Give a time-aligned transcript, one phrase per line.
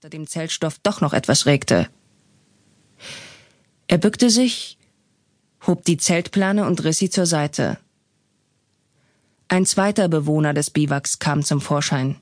[0.00, 1.86] unter dem Zeltstoff doch noch etwas regte.
[3.86, 4.78] Er bückte sich,
[5.66, 7.76] hob die Zeltplane und riss sie zur Seite.
[9.48, 12.16] Ein zweiter Bewohner des Biwaks kam zum Vorschein.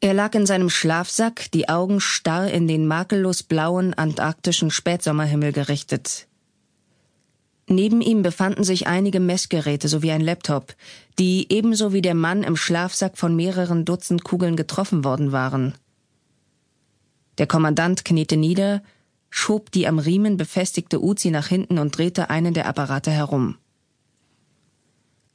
[0.00, 6.26] Er lag in seinem Schlafsack, die Augen starr in den makellos blauen antarktischen Spätsommerhimmel gerichtet.
[7.66, 10.74] Neben ihm befanden sich einige Messgeräte sowie ein Laptop,
[11.18, 15.72] die ebenso wie der Mann im Schlafsack von mehreren Dutzend Kugeln getroffen worden waren.
[17.42, 18.84] Der Kommandant kniete nieder,
[19.28, 23.58] schob die am Riemen befestigte Uzi nach hinten und drehte einen der Apparate herum.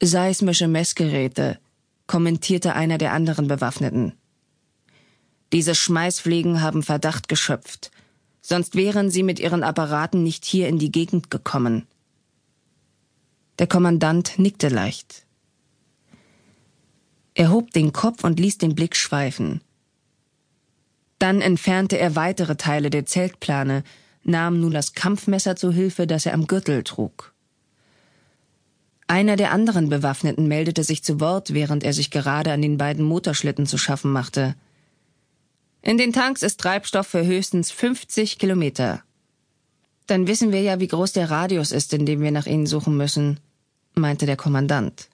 [0.01, 1.59] Seismische Messgeräte,
[2.05, 4.13] kommentierte einer der anderen Bewaffneten.
[5.51, 7.91] Diese Schmeißfliegen haben Verdacht geschöpft,
[8.39, 11.87] sonst wären sie mit ihren Apparaten nicht hier in die Gegend gekommen.
[13.59, 15.25] Der Kommandant nickte leicht.
[17.33, 19.59] Er hob den Kopf und ließ den Blick schweifen.
[21.19, 23.83] Dann entfernte er weitere Teile der Zeltplane,
[24.23, 27.33] nahm nun das Kampfmesser zu Hilfe, das er am Gürtel trug.
[29.07, 33.05] Einer der anderen Bewaffneten meldete sich zu Wort, während er sich gerade an den beiden
[33.05, 34.55] Motorschlitten zu schaffen machte.
[35.81, 39.01] In den Tanks ist Treibstoff für höchstens 50 Kilometer.
[40.07, 42.97] Dann wissen wir ja, wie groß der Radius ist, in dem wir nach ihnen suchen
[42.97, 43.39] müssen,
[43.93, 45.07] meinte der Kommandant.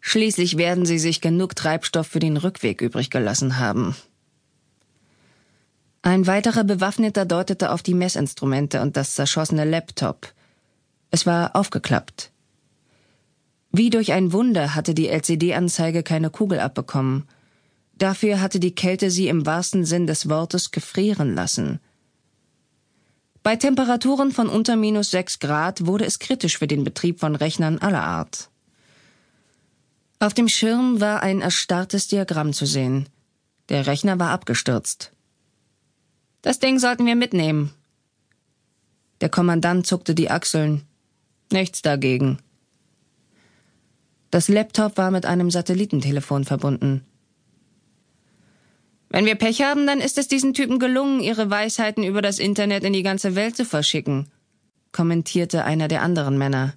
[0.00, 3.96] Schließlich werden sie sich genug Treibstoff für den Rückweg übrig gelassen haben.
[6.02, 10.34] Ein weiterer Bewaffneter deutete auf die Messinstrumente und das zerschossene Laptop.
[11.12, 12.32] Es war aufgeklappt.
[13.70, 17.28] Wie durch ein Wunder hatte die LCD-Anzeige keine Kugel abbekommen.
[17.94, 21.78] Dafür hatte die Kälte sie im wahrsten Sinn des Wortes gefrieren lassen.
[23.44, 27.78] Bei Temperaturen von unter minus sechs Grad wurde es kritisch für den Betrieb von Rechnern
[27.78, 28.50] aller Art.
[30.18, 33.08] Auf dem Schirm war ein erstarrtes Diagramm zu sehen.
[33.68, 35.12] Der Rechner war abgestürzt.
[36.42, 37.72] Das Ding sollten wir mitnehmen.
[39.20, 40.82] Der Kommandant zuckte die Achseln.
[41.52, 42.38] Nichts dagegen.
[44.30, 47.06] Das Laptop war mit einem Satellitentelefon verbunden.
[49.10, 52.82] Wenn wir Pech haben, dann ist es diesen Typen gelungen, ihre Weisheiten über das Internet
[52.82, 54.28] in die ganze Welt zu verschicken,
[54.90, 56.74] kommentierte einer der anderen Männer.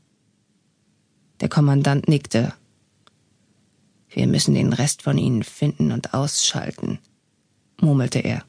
[1.39, 2.53] Der Kommandant nickte.
[4.09, 6.99] Wir müssen den Rest von ihnen finden und ausschalten,
[7.79, 8.43] murmelte er.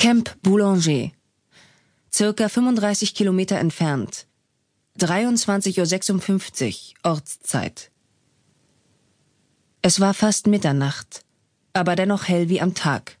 [0.00, 1.10] Camp Boulanger.
[2.10, 4.26] Circa 35 Kilometer entfernt.
[4.98, 7.90] 23.56 Uhr Ortszeit.
[9.82, 11.20] Es war fast Mitternacht,
[11.74, 13.18] aber dennoch hell wie am Tag.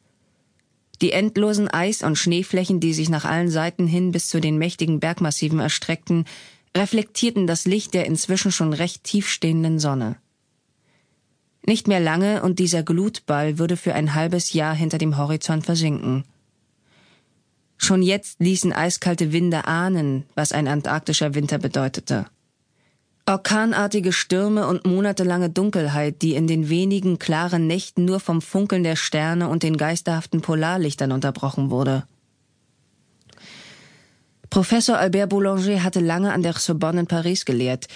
[1.02, 5.00] Die endlosen Eis- und Schneeflächen, die sich nach allen Seiten hin bis zu den mächtigen
[5.00, 6.24] Bergmassiven erstreckten,
[6.74, 10.16] reflektierten das Licht der inzwischen schon recht tief stehenden Sonne.
[11.66, 16.24] Nicht mehr lange und dieser Glutball würde für ein halbes Jahr hinter dem Horizont versinken.
[17.82, 22.26] Schon jetzt ließen eiskalte Winde ahnen, was ein antarktischer Winter bedeutete.
[23.24, 28.96] Orkanartige Stürme und monatelange Dunkelheit, die in den wenigen klaren Nächten nur vom Funkeln der
[28.96, 32.04] Sterne und den geisterhaften Polarlichtern unterbrochen wurde.
[34.50, 37.88] Professor Albert Boulanger hatte lange an der Sorbonne in Paris gelehrt,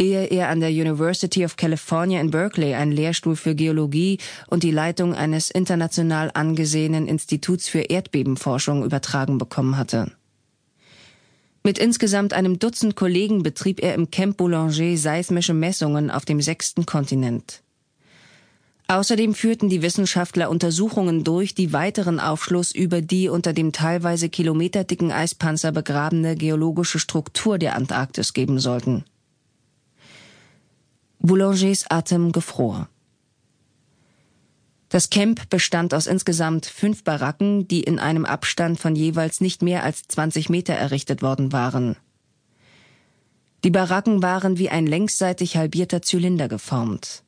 [0.00, 4.18] ehe er an der University of California in Berkeley einen Lehrstuhl für Geologie
[4.48, 10.10] und die Leitung eines international angesehenen Instituts für Erdbebenforschung übertragen bekommen hatte.
[11.62, 16.86] Mit insgesamt einem Dutzend Kollegen betrieb er im Camp Boulanger seismische Messungen auf dem sechsten
[16.86, 17.62] Kontinent.
[18.88, 25.12] Außerdem führten die Wissenschaftler Untersuchungen durch, die weiteren Aufschluss über die unter dem teilweise kilometerdicken
[25.12, 29.04] Eispanzer begrabene geologische Struktur der Antarktis geben sollten.
[31.22, 32.88] Boulangers Atem gefror.
[34.88, 39.84] Das Camp bestand aus insgesamt fünf Baracken, die in einem Abstand von jeweils nicht mehr
[39.84, 41.96] als 20 Meter errichtet worden waren.
[43.64, 47.22] Die Baracken waren wie ein längsseitig halbierter Zylinder geformt.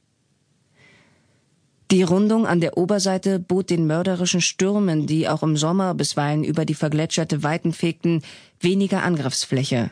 [1.90, 6.64] Die Rundung an der Oberseite bot den mörderischen Stürmen, die auch im Sommer bisweilen über
[6.64, 8.22] die vergletscherte Weiten fegten,
[8.58, 9.90] weniger Angriffsfläche.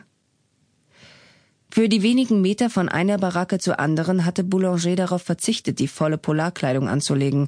[1.73, 6.17] Für die wenigen Meter von einer Baracke zur anderen hatte Boulanger darauf verzichtet, die volle
[6.17, 7.47] Polarkleidung anzulegen.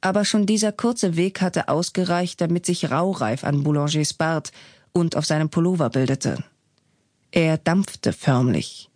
[0.00, 4.52] Aber schon dieser kurze Weg hatte ausgereicht, damit sich Raureif an Boulangers Bart
[4.92, 6.44] und auf seinem Pullover bildete.
[7.32, 8.90] Er dampfte förmlich.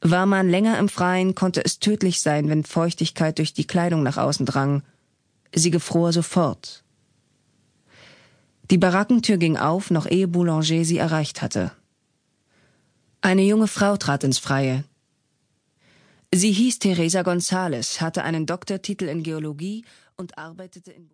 [0.00, 4.18] War man länger im Freien, konnte es tödlich sein, wenn Feuchtigkeit durch die Kleidung nach
[4.18, 4.82] außen drang.
[5.52, 6.84] Sie gefror sofort.
[8.70, 11.72] Die Barackentür ging auf, noch ehe Boulanger sie erreicht hatte.
[13.26, 14.84] Eine junge Frau trat ins Freie.
[16.32, 19.84] Sie hieß Teresa González, hatte einen Doktortitel in Geologie
[20.16, 21.04] und arbeitete in